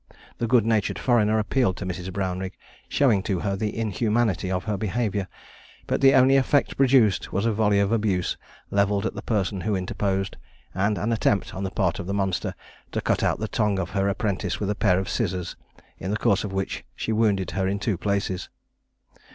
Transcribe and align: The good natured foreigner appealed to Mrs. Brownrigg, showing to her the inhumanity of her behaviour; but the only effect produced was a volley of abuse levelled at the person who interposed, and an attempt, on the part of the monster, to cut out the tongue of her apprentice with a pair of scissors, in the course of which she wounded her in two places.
The 0.39 0.47
good 0.47 0.65
natured 0.65 0.97
foreigner 0.97 1.37
appealed 1.37 1.77
to 1.77 1.85
Mrs. 1.85 2.11
Brownrigg, 2.11 2.53
showing 2.89 3.21
to 3.21 3.41
her 3.41 3.55
the 3.55 3.77
inhumanity 3.77 4.49
of 4.49 4.63
her 4.63 4.75
behaviour; 4.75 5.27
but 5.85 6.01
the 6.01 6.15
only 6.15 6.37
effect 6.37 6.75
produced 6.75 7.31
was 7.31 7.45
a 7.45 7.53
volley 7.53 7.79
of 7.79 7.91
abuse 7.91 8.35
levelled 8.71 9.05
at 9.05 9.13
the 9.13 9.21
person 9.21 9.61
who 9.61 9.75
interposed, 9.75 10.37
and 10.73 10.97
an 10.97 11.13
attempt, 11.13 11.53
on 11.53 11.63
the 11.63 11.69
part 11.69 11.99
of 11.99 12.07
the 12.07 12.15
monster, 12.15 12.55
to 12.93 12.99
cut 12.99 13.21
out 13.21 13.39
the 13.39 13.47
tongue 13.47 13.77
of 13.77 13.91
her 13.91 14.09
apprentice 14.09 14.59
with 14.59 14.71
a 14.71 14.75
pair 14.75 14.97
of 14.97 15.07
scissors, 15.07 15.55
in 15.99 16.09
the 16.09 16.17
course 16.17 16.43
of 16.43 16.51
which 16.51 16.83
she 16.95 17.11
wounded 17.11 17.51
her 17.51 17.67
in 17.67 17.77
two 17.77 17.95
places. 17.95 18.49